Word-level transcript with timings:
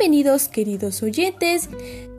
Bienvenidos 0.00 0.48
queridos 0.48 1.02
oyentes 1.02 1.68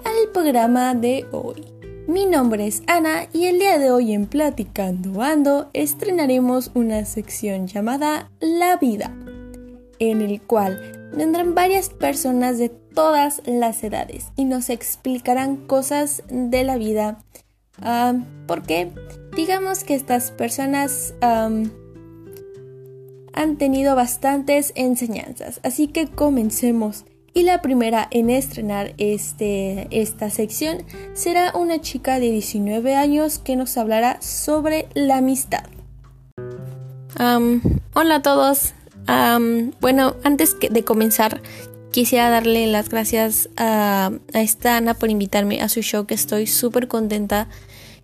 al 0.05 0.32
programa 0.32 0.94
de 0.94 1.26
hoy. 1.32 1.66
Mi 2.07 2.28
nombre 2.28 2.68
es 2.68 2.84
Ana 2.86 3.28
y 3.34 3.46
el 3.46 3.57
día 3.57 3.80
de 3.80 3.89
hoy 3.89 4.14
en 4.14 4.28
Platicando 4.28 5.23
Ando 5.23 5.71
estrenaremos 5.73 6.70
una 6.75 7.05
sección 7.05 7.66
llamada 7.66 8.30
La 8.39 8.78
vida, 8.78 9.12
en 9.98 10.21
el 10.21 10.39
cual 10.44 11.09
vendrán 11.18 11.55
varias 11.55 11.89
personas 11.89 12.59
de 12.59 12.70
todas 12.70 13.41
las 13.48 13.84
edades 13.84 14.27
y 14.36 14.45
nos 14.45 14.70
explicarán 14.70 15.66
cosas 15.66 16.21
de 16.29 16.63
la 16.63 16.77
vida. 16.77 17.18
porque 18.45 18.91
digamos 19.36 19.84
que 19.84 19.95
estas 19.95 20.29
personas 20.29 21.16
han 21.20 21.71
tenido 23.57 23.96
bastantes 23.96 24.71
enseñanzas. 24.75 25.60
Así 25.64 25.88
que 25.88 26.06
comencemos. 26.06 27.06
Y 27.34 27.44
la 27.44 27.62
primera 27.62 28.08
en 28.12 28.30
estrenar 28.30 28.94
este, 28.98 29.88
esta 29.90 30.30
sección 30.30 30.80
será 31.14 31.54
una 31.56 31.80
chica 31.80 32.20
de 32.20 32.30
19 32.31 32.95
años 32.95 33.40
que 33.40 33.56
nos 33.56 33.78
hablará 33.78 34.22
sobre 34.22 34.88
la 34.94 35.17
amistad. 35.17 35.64
hola 37.94 38.16
a 38.16 38.22
todos. 38.22 38.73
bueno, 39.80 40.16
antes 40.23 40.58
de 40.59 40.84
comenzar, 40.84 41.42
quisiera 41.92 42.30
darle 42.30 42.67
las 42.67 42.90
gracias 42.90 43.50
a, 43.56 44.12
a, 44.34 44.42
esta 44.42 44.76
Ana 44.76 44.94
por 44.94 45.09
invitarme 45.09 45.62
a 45.62 45.70
su 45.70 45.82
show, 45.82 46.06
que 46.06 46.16
estoy 46.16 46.48
súper 46.48 46.90
contenta. 46.90 47.48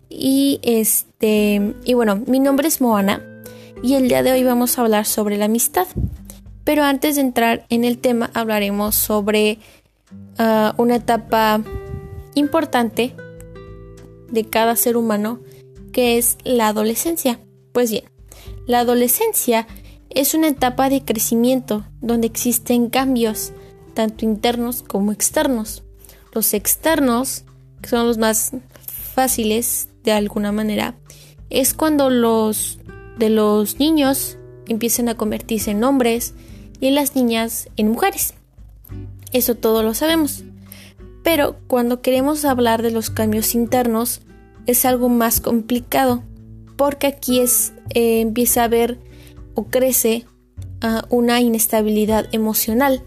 Y 0.09 0.61
este, 0.63 1.75
y 1.83 1.93
bueno, 1.95 2.23
mi 2.27 2.39
nombre 2.39 2.69
es 2.69 2.79
Moana 2.79 3.21
y 3.83 3.95
el 3.95 4.07
día 4.07 4.23
de 4.23 4.31
hoy 4.31 4.43
vamos 4.43 4.77
a 4.77 4.81
hablar 4.81 5.05
sobre 5.05 5.37
la 5.37 5.45
amistad. 5.45 5.87
Pero 6.67 6.83
antes 6.83 7.15
de 7.15 7.21
entrar 7.21 7.65
en 7.69 7.85
el 7.85 7.97
tema 7.97 8.29
hablaremos 8.33 8.93
sobre 8.93 9.57
ah, 10.37 10.75
una 10.77 10.97
etapa 10.97 11.61
importante 12.35 13.15
de 14.29 14.43
cada 14.43 14.75
ser 14.75 14.97
humano 14.97 15.39
que 15.93 16.17
es 16.17 16.37
la 16.43 16.67
adolescencia. 16.67 17.39
Pues 17.71 17.89
bien, 17.89 18.03
la 18.65 18.79
adolescencia 18.79 19.65
es 20.09 20.33
una 20.33 20.49
etapa 20.49 20.89
de 20.89 21.05
crecimiento 21.05 21.85
donde 22.01 22.27
existen 22.27 22.89
cambios, 22.89 23.53
tanto 23.93 24.25
internos 24.25 24.83
como 24.83 25.13
externos. 25.13 25.85
Los 26.33 26.53
externos, 26.53 27.45
que 27.81 27.87
son 27.87 28.07
los 28.07 28.17
más 28.17 28.51
fáciles 29.13 29.87
de 30.03 30.11
alguna 30.11 30.51
manera, 30.51 30.95
es 31.49 31.73
cuando 31.73 32.09
los 32.09 32.79
de 33.17 33.29
los 33.29 33.79
niños 33.79 34.37
empiezan 34.67 35.07
a 35.07 35.15
convertirse 35.15 35.71
en 35.71 35.85
hombres 35.85 36.33
y 36.79 36.91
las 36.91 37.15
niñas 37.15 37.69
en 37.77 37.91
mujeres. 37.91 38.33
Eso 39.33 39.55
todo 39.55 39.83
lo 39.83 39.93
sabemos. 39.93 40.43
Pero 41.23 41.57
cuando 41.67 42.01
queremos 42.01 42.45
hablar 42.45 42.81
de 42.81 42.91
los 42.91 43.09
cambios 43.09 43.53
internos 43.55 44.21
es 44.65 44.85
algo 44.85 45.09
más 45.09 45.41
complicado 45.41 46.23
porque 46.77 47.07
aquí 47.07 47.39
es, 47.39 47.73
eh, 47.93 48.21
empieza 48.21 48.61
a 48.61 48.65
haber 48.65 48.99
o 49.55 49.65
crece 49.65 50.25
ah, 50.81 51.05
una 51.09 51.41
inestabilidad 51.41 52.27
emocional. 52.31 53.03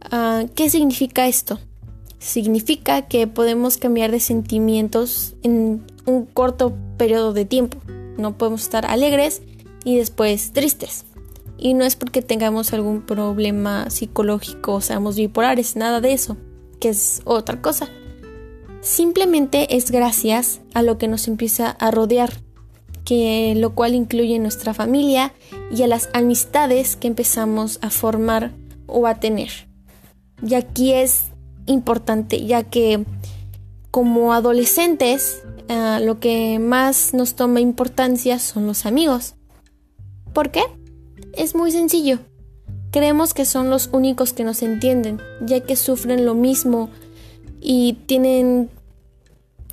Ah, 0.00 0.44
¿Qué 0.54 0.70
significa 0.70 1.28
esto? 1.28 1.60
Significa 2.18 3.02
que 3.02 3.26
podemos 3.26 3.76
cambiar 3.76 4.10
de 4.10 4.20
sentimientos 4.20 5.34
en 5.42 5.84
un 6.06 6.26
corto 6.26 6.74
periodo 6.96 7.32
de 7.32 7.44
tiempo. 7.44 7.78
No 8.16 8.36
podemos 8.36 8.62
estar 8.62 8.86
alegres 8.86 9.42
y 9.84 9.96
después 9.98 10.52
tristes. 10.52 11.05
Y 11.58 11.74
no 11.74 11.84
es 11.84 11.96
porque 11.96 12.22
tengamos 12.22 12.72
algún 12.72 13.02
problema 13.02 13.90
psicológico 13.90 14.74
o 14.74 14.80
seamos 14.80 15.16
bipolares, 15.16 15.76
nada 15.76 16.00
de 16.00 16.12
eso, 16.12 16.36
que 16.80 16.90
es 16.90 17.22
otra 17.24 17.62
cosa. 17.62 17.88
Simplemente 18.80 19.76
es 19.76 19.90
gracias 19.90 20.60
a 20.74 20.82
lo 20.82 20.98
que 20.98 21.08
nos 21.08 21.28
empieza 21.28 21.70
a 21.70 21.90
rodear, 21.90 22.32
que 23.04 23.54
lo 23.56 23.74
cual 23.74 23.94
incluye 23.94 24.38
nuestra 24.38 24.74
familia 24.74 25.32
y 25.70 25.82
a 25.82 25.86
las 25.86 26.10
amistades 26.12 26.96
que 26.96 27.08
empezamos 27.08 27.78
a 27.80 27.90
formar 27.90 28.52
o 28.86 29.06
a 29.06 29.14
tener. 29.14 29.50
Y 30.46 30.54
aquí 30.54 30.92
es 30.92 31.24
importante, 31.66 32.44
ya 32.44 32.64
que 32.64 33.04
como 33.90 34.34
adolescentes 34.34 35.42
Ah, 35.68 35.98
lo 36.00 36.20
que 36.20 36.58
más 36.60 37.12
nos 37.12 37.34
toma 37.34 37.60
importancia 37.60 38.38
son 38.38 38.66
los 38.66 38.86
amigos. 38.86 39.34
¿Por 40.32 40.50
qué? 40.50 40.62
Es 41.32 41.54
muy 41.54 41.70
sencillo. 41.70 42.18
Creemos 42.90 43.34
que 43.34 43.44
son 43.44 43.70
los 43.70 43.90
únicos 43.92 44.32
que 44.32 44.44
nos 44.44 44.62
entienden, 44.62 45.20
ya 45.40 45.60
que 45.60 45.76
sufren 45.76 46.24
lo 46.24 46.34
mismo 46.34 46.90
y 47.60 47.98
tienen 48.06 48.70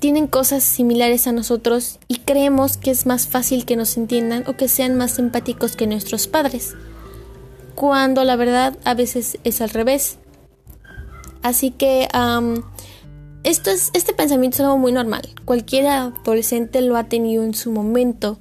tienen 0.03 0.27
cosas 0.27 0.65
similares 0.65 1.27
a 1.27 1.31
nosotros 1.31 1.97
y 2.09 2.17
creemos 2.17 2.75
que 2.75 2.91
es 2.91 3.05
más 3.05 3.25
fácil 3.25 3.65
que 3.65 3.77
nos 3.77 3.95
entiendan 3.95 4.43
o 4.47 4.57
que 4.57 4.67
sean 4.67 4.97
más 4.97 5.17
empáticos 5.17 5.77
que 5.77 5.87
nuestros 5.87 6.27
padres, 6.27 6.75
cuando 7.73 8.25
la 8.25 8.35
verdad 8.35 8.77
a 8.83 8.95
veces 8.95 9.37
es 9.45 9.61
al 9.61 9.69
revés. 9.69 10.17
Así 11.41 11.71
que 11.71 12.09
esto 13.43 13.69
es, 13.71 13.91
este 13.93 14.13
pensamiento 14.13 14.55
es 14.55 14.61
algo 14.61 14.77
muy 14.77 14.91
normal. 14.91 15.29
Cualquier 15.45 15.87
adolescente 15.87 16.81
lo 16.81 16.97
ha 16.97 17.05
tenido 17.05 17.45
en 17.45 17.53
su 17.53 17.71
momento. 17.71 18.39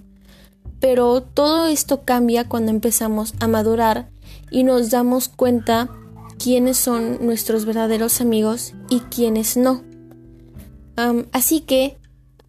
Pero 0.82 1.22
todo 1.22 1.68
esto 1.68 2.02
cambia 2.04 2.48
cuando 2.48 2.72
empezamos 2.72 3.34
a 3.38 3.46
madurar 3.46 4.10
y 4.50 4.64
nos 4.64 4.90
damos 4.90 5.28
cuenta 5.28 5.88
quiénes 6.42 6.76
son 6.76 7.24
nuestros 7.24 7.64
verdaderos 7.66 8.20
amigos 8.20 8.74
y 8.90 8.98
quiénes 8.98 9.56
no. 9.56 9.84
así 11.30 11.60
que 11.60 11.98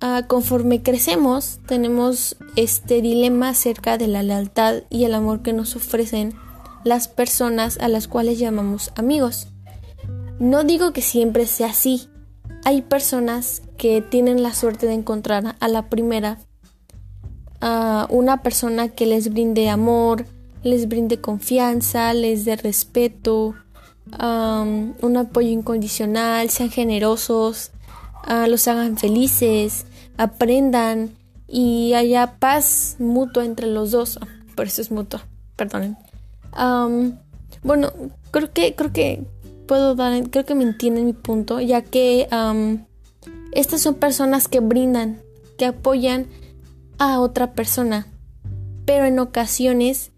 ah, 0.01 0.23
conforme 0.27 0.81
crecemos 0.81 1.59
tenemos 1.67 2.35
este 2.55 3.03
dilema 3.03 3.49
acerca 3.49 3.99
de 3.99 4.07
la 4.07 4.23
lealtad 4.23 4.81
y 4.89 5.03
el 5.03 5.13
amor 5.13 5.43
que 5.43 5.53
nos 5.53 5.75
ofrecen 5.75 6.33
las 6.83 7.07
personas 7.07 7.77
a 7.77 7.87
las 7.87 8.07
cuales 8.07 8.39
llamamos 8.39 8.91
amigos. 8.95 9.47
No 10.39 10.63
digo 10.63 10.91
que 10.91 11.03
siempre 11.03 11.45
sea 11.45 11.67
así, 11.67 12.09
hay 12.65 12.81
personas 12.81 13.61
que 13.77 14.01
tienen 14.01 14.41
la 14.41 14.55
suerte 14.55 14.87
de 14.87 14.93
encontrar 14.93 15.55
a 15.59 15.67
la 15.67 15.87
primera 15.87 16.39
a 17.65 18.07
una 18.09 18.43
persona 18.43 18.89
que 18.89 19.05
les 19.05 19.31
brinde 19.31 19.69
amor, 19.69 20.25
les 20.63 20.89
brinde 20.89 21.21
confianza, 21.21 22.13
les 22.13 22.43
dé 22.43 22.57
respeto, 22.57 23.55
un 24.19 25.17
apoyo 25.17 25.47
incondicional, 25.47 26.49
sean 26.49 26.69
generosos, 26.69 27.71
uh, 28.27 28.49
los 28.49 28.67
hagan 28.67 28.97
felices, 28.97 29.85
aprendan 30.17 31.11
y 31.47 31.93
haya 31.93 32.35
paz 32.37 32.97
mutua 32.99 33.45
entre 33.45 33.67
los 33.67 33.91
dos. 33.91 34.19
Ah, 34.21 34.27
por 34.55 34.67
eso 34.67 34.81
es 34.81 34.91
mutua, 34.91 35.25
perdonen. 35.55 35.97
bueno, 37.63 37.93
creo 38.31 38.51
que 38.51 38.75
creo 38.75 38.91
que 38.91 39.23
puedo 39.67 39.95
dar, 39.95 40.29
creo 40.29 40.43
que 40.43 40.53
me 40.53 40.63
entienden 40.65 41.05
mi 41.05 41.13
punto, 41.13 41.61
ya 41.61 41.81
que 41.81 42.27
estas 43.53 43.79
son 43.79 43.95
personas 43.95 44.49
que 44.49 44.59
brindan, 44.59 45.21
que 45.57 45.65
apoyan 45.67 46.27
a 46.97 47.19
otra 47.19 47.53
persona, 47.53 48.07
pero 48.85 49.05
en 49.05 49.19
ocasiones 49.19 50.11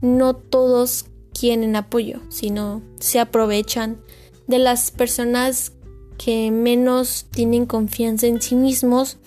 no 0.00 0.34
todos 0.34 1.06
quieren 1.38 1.76
apoyo, 1.76 2.20
sino 2.28 2.82
se 3.00 3.20
aprovechan 3.20 3.98
de 4.46 4.58
las 4.58 4.90
personas 4.90 5.72
que 6.18 6.50
menos 6.50 7.26
tienen 7.30 7.66
confianza 7.66 8.26
en 8.26 8.40
sí 8.40 8.54
mismos 8.54 9.18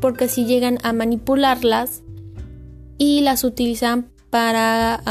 porque 0.00 0.26
así 0.26 0.46
llegan 0.46 0.78
a 0.82 0.92
manipularlas 0.92 2.02
y 2.96 3.20
las 3.20 3.44
utilizan 3.44 4.10
para 4.30 5.02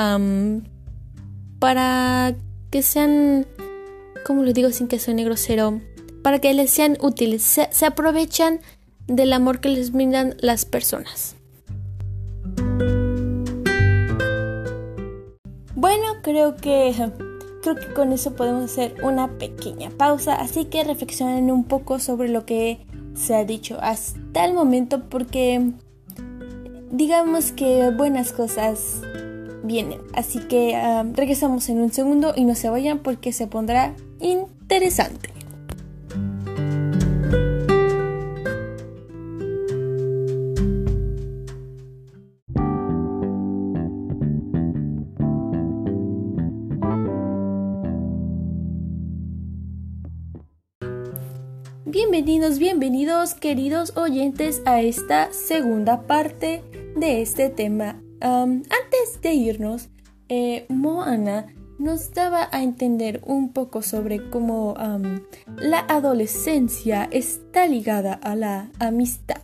para 1.59 2.35
que 2.69 2.81
sean 2.81 3.45
como 4.27 4.43
lo 4.43 4.51
digo 4.51 4.71
sin 4.71 4.89
que 4.89 4.99
suene 4.99 5.23
grosero, 5.23 5.79
para 6.21 6.39
que 6.39 6.53
les 6.53 6.69
sean 6.69 6.97
útiles, 6.99 7.41
se, 7.41 7.85
aprovechan 7.85 8.59
del 9.07 9.33
amor 9.33 9.59
que 9.59 9.69
les 9.69 9.91
brindan 9.91 10.35
las 10.39 10.65
personas. 10.65 11.35
Bueno, 15.75 16.05
creo 16.23 16.55
que 16.55 16.93
creo 17.61 17.75
que 17.75 17.93
con 17.93 18.11
eso 18.13 18.35
podemos 18.35 18.65
hacer 18.65 18.95
una 19.03 19.37
pequeña 19.37 19.89
pausa, 19.89 20.35
así 20.35 20.65
que 20.65 20.83
reflexionen 20.83 21.51
un 21.51 21.63
poco 21.65 21.99
sobre 21.99 22.29
lo 22.29 22.45
que 22.45 22.85
se 23.13 23.35
ha 23.35 23.45
dicho 23.45 23.77
hasta 23.81 24.45
el 24.45 24.53
momento 24.53 25.09
porque 25.09 25.71
digamos 26.91 27.51
que 27.51 27.91
buenas 27.91 28.31
cosas 28.31 29.01
vienen. 29.63 29.99
Así 30.13 30.39
que 30.39 30.75
ah, 30.75 31.05
regresamos 31.13 31.67
en 31.69 31.79
un 31.79 31.91
segundo 31.91 32.33
y 32.35 32.43
no 32.45 32.55
se 32.55 32.69
vayan 32.69 32.99
porque 32.99 33.33
se 33.33 33.47
pondrá 33.47 33.93
interesante. 34.19 35.36
Bienvenidos, 52.17 52.57
bienvenidos, 52.57 53.33
queridos 53.35 53.95
oyentes, 53.95 54.63
a 54.65 54.81
esta 54.81 55.31
segunda 55.31 56.07
parte 56.07 56.63
de 56.95 57.21
este 57.21 57.51
tema. 57.51 58.01
antes 58.19 59.21
de 59.21 59.33
irnos, 59.35 59.89
eh, 60.27 60.65
Moana 60.67 61.53
nos 61.77 62.15
daba 62.15 62.49
a 62.51 62.63
entender 62.63 63.21
un 63.23 63.53
poco 63.53 63.83
sobre 63.83 64.31
cómo 64.31 64.73
la 65.57 65.81
adolescencia 65.81 67.07
está 67.11 67.67
ligada 67.67 68.13
a 68.13 68.35
la 68.35 68.71
amistad. 68.79 69.43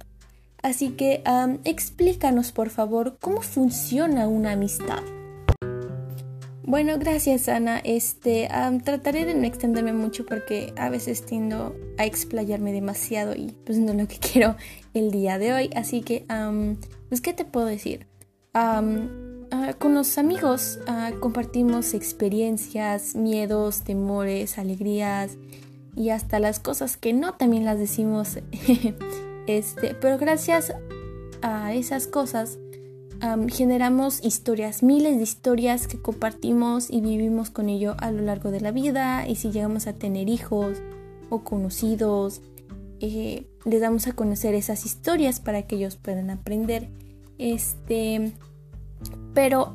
Así 0.64 0.94
que 0.94 1.22
explícanos 1.66 2.52
por 2.52 2.72
favor 2.72 3.18
cómo 3.22 3.44
funciona 3.44 4.28
una 4.28 4.54
amistad. 4.54 5.04
Bueno, 6.74 6.98
gracias 6.98 7.50
Ana. 7.50 7.78
Este, 7.84 8.50
trataré 8.84 9.26
de 9.26 9.36
no 9.36 9.46
extenderme 9.46 9.94
mucho 9.94 10.26
porque 10.26 10.74
a 10.76 10.90
veces 10.90 11.24
tiendo 11.24 11.76
a 12.00 12.06
explayarme 12.08 12.74
demasiado 12.74 13.36
y 13.36 13.54
pues 13.64 13.78
no 13.78 13.92
es 13.92 13.98
lo 14.00 14.08
que 14.08 14.18
quiero 14.34 14.56
el 14.96 15.12
día 15.12 15.38
de 15.38 15.54
hoy. 15.54 15.70
Así 15.76 16.02
que, 16.02 16.26
pues, 17.10 17.22
¿qué 17.22 17.32
te 17.32 17.46
puedo 17.46 17.68
decir? 17.68 18.08
Ah, 18.56 18.82
con 19.78 19.94
los 19.94 20.18
amigos 20.18 20.80
ah, 20.88 21.12
compartimos 21.20 21.94
experiencias, 21.94 23.14
miedos, 23.14 23.84
temores, 23.84 24.58
alegrías 24.58 25.38
y 25.96 26.10
hasta 26.10 26.40
las 26.40 26.60
cosas 26.60 26.98
que 26.98 27.14
no 27.14 27.36
también 27.36 27.66
las 27.66 27.78
decimos. 27.78 28.40
este, 29.46 29.94
pero 29.94 30.18
gracias 30.18 30.74
a 31.44 31.72
esas 31.76 32.08
cosas 32.08 32.58
generamos 33.50 34.24
historias, 34.24 34.84
miles 34.84 35.18
de 35.18 35.24
historias 35.24 35.88
que 35.88 36.02
compartimos 36.02 36.90
y 36.90 37.02
vivimos 37.02 37.50
con 37.50 37.70
ello 37.70 37.96
a 38.00 38.12
lo 38.12 38.22
largo 38.22 38.52
de 38.52 38.60
la 38.60 38.72
vida 38.72 39.28
y 39.28 39.36
si 39.36 39.52
llegamos 39.52 39.88
a 39.88 39.94
tener 39.94 40.28
hijos 40.28 40.82
o 41.30 41.44
conocidos, 41.44 42.42
eh, 43.00 43.48
les 43.66 43.82
damos 43.82 44.08
a 44.08 44.14
conocer 44.14 44.56
esas 44.56 44.86
historias 44.86 45.40
para 45.40 45.64
que 45.64 45.78
ellos 45.78 45.96
puedan 45.96 46.30
aprender. 46.30 46.90
Este, 47.38 48.34
pero 49.34 49.74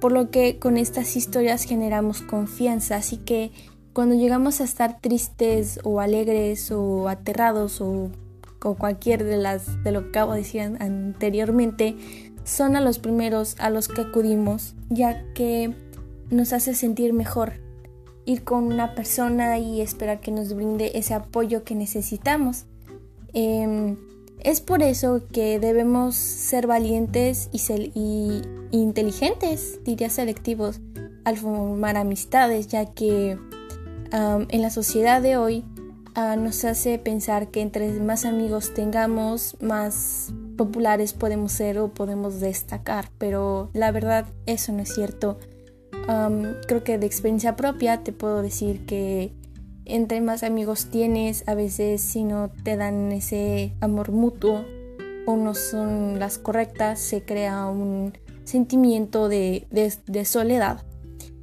por 0.00 0.12
lo 0.12 0.30
que 0.30 0.58
con 0.58 0.76
estas 0.76 1.16
historias 1.16 1.64
generamos 1.64 2.22
confianza, 2.22 2.96
así 2.96 3.18
que 3.18 3.52
cuando 3.92 4.14
llegamos 4.14 4.60
a 4.60 4.64
estar 4.64 5.00
tristes 5.00 5.80
o 5.84 6.00
alegres 6.00 6.70
o 6.70 7.08
aterrados 7.08 7.80
o 7.80 8.10
con 8.58 8.74
cualquier 8.74 9.24
de 9.24 9.36
las 9.36 9.82
de 9.84 9.92
lo 9.92 10.02
que 10.02 10.08
acabo 10.08 10.32
de 10.32 10.38
decir 10.38 10.60
anteriormente, 10.60 11.96
son 12.48 12.76
a 12.76 12.80
los 12.80 12.98
primeros 12.98 13.56
a 13.58 13.70
los 13.70 13.88
que 13.88 14.00
acudimos, 14.00 14.74
ya 14.88 15.22
que 15.34 15.74
nos 16.30 16.52
hace 16.52 16.74
sentir 16.74 17.12
mejor 17.12 17.52
ir 18.24 18.44
con 18.44 18.64
una 18.64 18.94
persona 18.94 19.58
y 19.58 19.80
esperar 19.80 20.20
que 20.20 20.30
nos 20.30 20.54
brinde 20.54 20.92
ese 20.94 21.14
apoyo 21.14 21.64
que 21.64 21.74
necesitamos. 21.74 22.64
Em, 23.32 23.96
es 24.40 24.60
por 24.60 24.82
eso 24.82 25.22
que 25.32 25.58
debemos 25.58 26.14
ser 26.14 26.66
valientes 26.66 27.50
y, 27.52 28.42
inteligentes, 28.70 29.80
diría 29.84 30.10
selectivos, 30.10 30.80
al 31.24 31.36
formar 31.36 31.96
amistades, 31.96 32.68
ya 32.68 32.86
que 32.86 33.38
en 34.10 34.62
la 34.62 34.70
sociedad 34.70 35.20
de 35.20 35.36
hoy 35.36 35.64
ah, 36.14 36.36
nos 36.36 36.64
hace 36.64 36.98
pensar 36.98 37.48
que 37.48 37.60
entre 37.60 37.92
más 38.00 38.24
amigos 38.24 38.72
tengamos, 38.72 39.56
más 39.60 40.32
populares 40.58 41.14
podemos 41.14 41.52
ser 41.52 41.78
o 41.78 41.88
podemos 41.88 42.40
destacar, 42.40 43.08
pero 43.16 43.70
la 43.72 43.90
verdad 43.90 44.26
eso 44.44 44.72
no 44.72 44.80
es 44.82 44.92
cierto. 44.94 45.38
creo 46.66 46.84
que 46.84 46.98
de 46.98 47.06
experiencia 47.06 47.56
propia 47.56 48.02
te 48.02 48.12
puedo 48.12 48.42
decir 48.42 48.84
que 48.84 49.32
entre 49.86 50.20
más 50.20 50.42
amigos 50.42 50.90
tienes, 50.90 51.44
a 51.48 51.54
veces 51.54 52.02
si 52.02 52.24
no 52.24 52.50
te 52.62 52.76
dan 52.76 53.10
ese 53.12 53.72
amor 53.80 54.12
mutuo 54.12 54.66
o 55.24 55.36
no 55.36 55.54
son 55.54 56.18
las 56.18 56.36
correctas, 56.38 56.98
se 56.98 57.22
crea 57.22 57.66
un 57.66 58.12
sentimiento 58.44 59.28
de, 59.28 59.66
soledad 60.24 60.82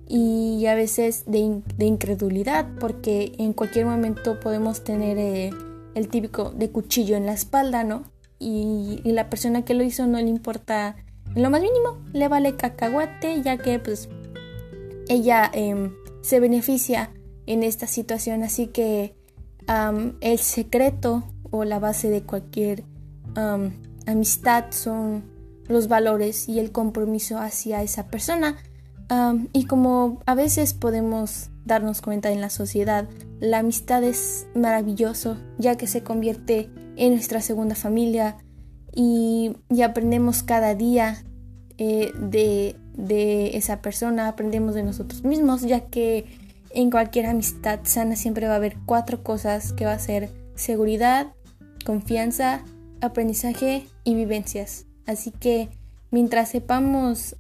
y 0.07 0.65
a 0.67 0.75
veces 0.75 1.23
de, 1.25 1.39
incredulidad 1.79 2.67
porque 2.79 3.33
en 3.39 3.53
cualquier 3.53 3.85
momento 3.85 4.39
podemos 4.39 4.83
tener 4.83 5.17
eh, 5.17 5.51
el 5.95 6.09
típico 6.09 6.51
de 6.51 6.69
cuchillo 6.69 7.15
en 7.15 7.25
la 7.25 7.33
espalda, 7.33 7.83
¿no? 7.83 8.14
Y, 8.39 9.01
la 9.05 9.29
persona 9.29 9.63
que 9.63 9.73
lo 9.73 9.83
hizo 9.83 10.07
no 10.07 10.17
le 10.17 10.27
importa 10.27 10.95
en 11.35 11.43
lo 11.43 11.49
más 11.49 11.61
mínimo, 11.61 11.97
le 12.13 12.27
vale 12.27 12.55
cacahuate 12.55 13.41
ya 13.41 13.57
que 13.57 13.79
pues 13.79 14.09
ella 15.07 15.49
em, 15.53 15.93
se 16.21 16.39
beneficia 16.39 17.11
en 17.45 17.63
esta 17.63 17.87
situación, 17.87 18.43
así 18.43 18.67
que 18.67 19.15
el 20.21 20.39
secreto 20.39 21.23
o 21.51 21.63
la 21.63 21.79
base 21.79 22.09
de 22.09 22.23
cualquier 22.23 22.83
amistad 24.05 24.65
son 24.69 25.23
los 25.67 25.87
valores 25.87 26.47
y 26.47 26.59
el 26.59 26.71
compromiso 26.71 27.39
hacia 27.39 27.81
esa 27.81 28.07
persona. 28.07 28.57
y 29.53 29.65
como 29.65 30.19
a 30.25 30.35
veces 30.35 30.73
podemos 30.73 31.49
darnos 31.65 32.01
cuenta 32.01 32.31
en 32.31 32.41
la 32.41 32.49
sociedad, 32.49 33.07
la 33.39 33.59
amistad 33.59 34.03
es 34.03 34.47
maravilloso 34.55 35.37
ya 35.57 35.75
que 35.75 35.87
se 35.87 36.03
convierte 36.03 36.69
en 36.97 37.13
nuestra 37.13 37.41
segunda 37.41 37.75
familia 37.75 38.37
y, 38.93 39.55
aprendemos 39.83 40.43
cada 40.43 40.75
día 40.75 41.23
eh, 41.77 42.11
de, 42.19 42.75
de 42.93 43.57
esa 43.57 43.81
persona, 43.81 44.27
aprendemos 44.27 44.75
de 44.75 44.83
nosotros 44.83 45.23
mismos 45.23 45.61
ya 45.61 45.81
que 45.81 46.25
en 46.71 46.91
cualquier 46.91 47.25
amistad 47.25 47.79
sana 47.83 48.15
siempre 48.15 48.47
va 48.47 48.53
a 48.53 48.57
haber 48.57 48.77
cuatro 48.85 49.23
cosas 49.23 49.73
que 49.73 49.85
va 49.85 49.93
a 49.93 49.99
ser 49.99 50.29
seguridad, 50.55 51.33
confianza, 51.85 52.63
aprendizaje 53.01 53.87
y 54.03 54.15
vivencias. 54.15 54.85
Así 55.05 55.31
que 55.31 55.69
mientras 56.11 56.49
sepamos 56.49 57.35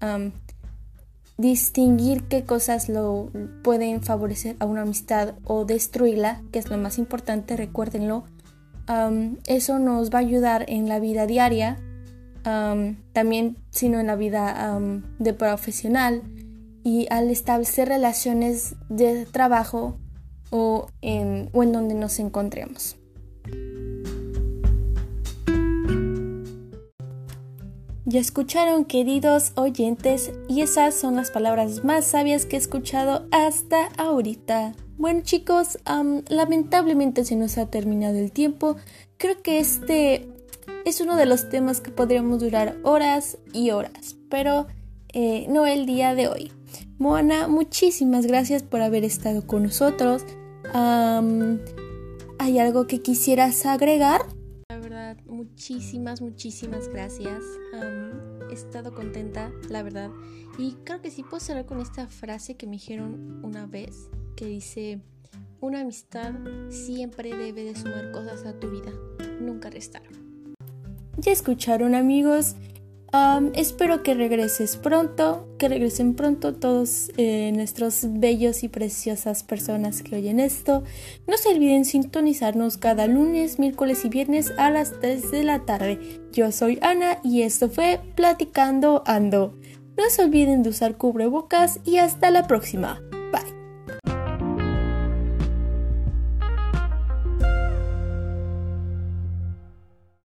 distinguir 1.37 2.23
qué 2.23 2.45
cosas 2.45 2.87
lo 2.87 3.29
pueden 3.63 4.01
favorecer 4.01 4.55
a 4.59 4.65
una 4.65 4.83
amistad 4.83 5.35
o 5.43 5.65
destruirla, 5.65 6.41
que 6.51 6.59
es 6.59 6.69
lo 6.69 6.77
más 6.77 6.97
importante, 6.97 7.57
recuérdenlo, 7.57 8.23
eso 9.45 9.79
nos 9.79 10.09
va 10.09 10.19
a 10.19 10.21
ayudar 10.21 10.65
en 10.67 10.87
la 10.87 10.99
vida 10.99 11.25
diaria, 11.27 11.77
también 12.43 13.57
sino 13.69 13.99
en 13.99 14.07
la 14.07 14.15
vida 14.15 14.79
de 15.19 15.33
profesional 15.33 16.21
y 16.83 17.07
al 17.09 17.29
establecer 17.31 17.87
relaciones 17.87 18.75
de 18.89 19.25
trabajo 19.25 19.97
o 20.51 20.87
en, 21.01 21.49
o 21.53 21.63
en 21.63 21.71
donde 21.71 21.95
nos 21.95 22.19
encontremos. 22.19 22.97
Ya 28.07 28.19
escucharon, 28.19 28.85
queridos 28.85 29.51
oyentes, 29.55 30.31
y 30.47 30.61
esas 30.61 30.93
son 30.93 31.15
las 31.15 31.31
palabras 31.31 31.83
más 31.83 32.05
sabias 32.05 32.45
que 32.45 32.55
he 32.55 32.59
escuchado 32.59 33.25
hasta 33.31 33.87
ahorita. 33.97 34.73
Bueno 34.97 35.21
chicos, 35.23 35.77
lamentablemente 36.29 37.25
se 37.25 37.35
nos 37.35 37.57
ha 37.57 37.65
terminado 37.65 38.17
el 38.17 38.31
tiempo. 38.31 38.77
Creo 39.17 39.41
que 39.41 39.59
este 39.59 40.27
es 40.85 41.01
uno 41.01 41.17
de 41.17 41.25
los 41.25 41.49
temas 41.49 41.81
que 41.81 41.91
podríamos 41.91 42.39
durar 42.39 42.77
horas 42.83 43.37
y 43.51 43.71
horas, 43.71 44.15
pero 44.29 44.67
eh, 45.09 45.47
no 45.49 45.65
el 45.65 45.85
día 45.85 46.15
de 46.15 46.29
hoy. 46.29 46.51
Moana, 46.97 47.47
muchísimas 47.49 48.25
gracias 48.25 48.63
por 48.63 48.81
haber 48.81 49.03
estado 49.03 49.45
con 49.45 49.63
nosotros. 49.63 50.23
¿Hay 52.39 52.59
algo 52.59 52.87
que 52.87 53.01
quisieras 53.01 53.65
agregar? 53.65 54.21
La 54.69 54.77
verdad, 54.77 55.17
muchísimas, 55.25 56.21
muchísimas 56.21 56.87
gracias. 56.87 57.41
he 58.49 58.53
estado 58.53 58.93
contenta, 58.93 59.51
la 59.69 59.83
verdad. 59.83 60.09
Y 60.57 60.73
creo 60.85 61.01
que 61.01 61.11
sí 61.11 61.23
puedo 61.23 61.41
cerrar 61.41 61.65
con 61.65 61.81
esta 61.81 62.07
frase 62.07 62.55
que 62.55 62.65
me 62.65 62.73
dijeron 62.73 63.41
una 63.43 63.65
vez, 63.65 64.09
que 64.35 64.45
dice, 64.45 64.99
una 65.61 65.81
amistad 65.81 66.33
siempre 66.69 67.35
debe 67.35 67.63
de 67.63 67.75
sumar 67.75 68.11
cosas 68.11 68.45
a 68.45 68.53
tu 68.59 68.69
vida, 68.69 68.91
nunca 69.39 69.69
restar. 69.69 70.03
Ya 71.17 71.31
escucharon 71.31 71.95
amigos, 71.95 72.55
espero 73.53 74.03
que 74.03 74.13
regreses 74.13 74.75
pronto, 74.75 75.47
que 75.57 75.69
regresen 75.69 76.15
pronto 76.15 76.53
todos 76.53 77.11
eh, 77.17 77.51
nuestros 77.55 78.05
bellos 78.09 78.63
y 78.63 78.67
preciosas 78.67 79.43
personas 79.43 80.03
que 80.03 80.17
oyen 80.17 80.39
esto. 80.39 80.83
No 81.25 81.37
se 81.37 81.49
olviden 81.49 81.85
sintonizarnos 81.85 82.77
cada 82.77 83.07
lunes, 83.07 83.59
miércoles 83.59 84.03
y 84.03 84.09
viernes 84.09 84.51
a 84.57 84.69
las 84.69 84.99
3 84.99 85.31
de 85.31 85.43
la 85.43 85.65
tarde. 85.65 85.99
Yo 86.33 86.51
soy 86.51 86.79
Ana 86.81 87.19
y 87.23 87.43
esto 87.43 87.69
fue 87.69 88.01
Platicando 88.15 89.03
Ando. 89.05 89.57
No 89.97 90.09
se 90.09 90.23
olviden 90.23 90.61
de 90.61 90.71
usar 90.71 90.97
cubrebocas 90.97 91.79
y 91.85 91.97
hasta 91.97 92.29
la 92.29 92.47
próxima. 92.47 93.01